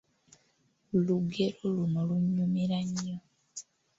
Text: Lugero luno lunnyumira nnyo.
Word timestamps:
Lugero 1.05 1.63
luno 1.75 1.99
lunnyumira 2.07 2.77
nnyo. 2.87 3.17